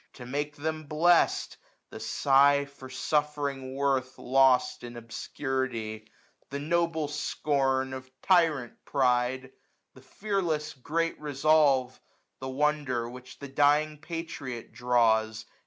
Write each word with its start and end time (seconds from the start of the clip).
To 0.13 0.25
make 0.25 0.55
them 0.55 0.85
blest; 0.85 1.57
the 1.91 1.99
sigh 1.99 2.65
for 2.65 2.89
suflfering 2.89 3.75
worth 3.75 4.15
loao" 4.15 4.31
Lost 4.33 4.83
in 4.83 4.97
obscurity 4.97 5.99
j 5.99 6.07
the 6.49 6.57
noble 6.57 7.07
scorn 7.07 7.93
Of 7.93 8.09
tyrant 8.23 8.83
pride 8.83 9.41
J 9.43 9.51
the 9.93 10.01
fearless 10.01 10.73
great 10.73 11.21
resolve; 11.21 12.01
The 12.39 12.49
wonder 12.49 13.07
which 13.11 13.37
the 13.37 13.47
dying 13.47 13.99
patriot 13.99 14.71
draws. 14.71 15.45